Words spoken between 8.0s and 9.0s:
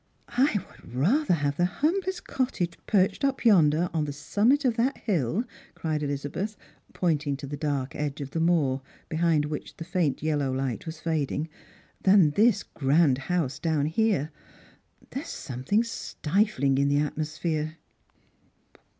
of the moor,